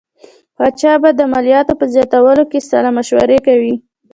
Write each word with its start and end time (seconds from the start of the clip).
پاچا 0.55 0.93
به 1.01 1.09
د 1.15 1.21
مالیاتو 1.31 1.73
په 1.79 1.85
زیاتولو 1.93 2.43
کې 2.51 2.59
سلا 2.69 2.89
مشورې 2.97 3.39
کوي. 3.47 3.75